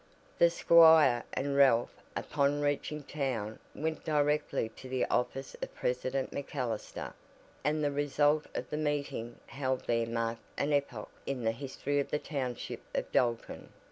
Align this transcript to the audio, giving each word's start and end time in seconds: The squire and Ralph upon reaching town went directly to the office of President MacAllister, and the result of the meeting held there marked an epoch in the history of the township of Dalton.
The 0.39 0.49
squire 0.49 1.23
and 1.33 1.55
Ralph 1.55 1.93
upon 2.15 2.59
reaching 2.59 3.03
town 3.03 3.59
went 3.75 4.03
directly 4.03 4.69
to 4.69 4.89
the 4.89 5.05
office 5.05 5.55
of 5.61 5.75
President 5.75 6.31
MacAllister, 6.33 7.13
and 7.63 7.83
the 7.83 7.91
result 7.91 8.47
of 8.55 8.67
the 8.71 8.77
meeting 8.77 9.37
held 9.45 9.85
there 9.85 10.07
marked 10.07 10.41
an 10.57 10.73
epoch 10.73 11.11
in 11.27 11.43
the 11.43 11.51
history 11.51 11.99
of 11.99 12.09
the 12.09 12.17
township 12.17 12.81
of 12.95 13.11
Dalton. 13.11 13.69